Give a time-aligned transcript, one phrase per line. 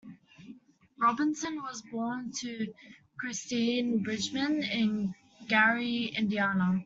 [0.97, 2.73] Robinson was born to
[3.19, 5.13] Christine Bridgeman in
[5.47, 6.79] Gary, Indiana.